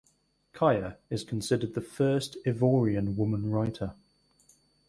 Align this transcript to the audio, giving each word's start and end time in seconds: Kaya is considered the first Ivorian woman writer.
Kaya 0.51 0.97
is 1.11 1.23
considered 1.23 1.75
the 1.75 1.79
first 1.79 2.35
Ivorian 2.43 3.15
woman 3.17 3.51
writer. 3.51 3.93